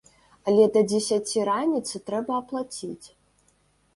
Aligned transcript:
Але 0.51 0.63
да 0.77 0.81
дзесяці 0.91 1.43
раніцы 1.49 1.95
трэба 2.07 2.39
аплаціць! 2.45 3.07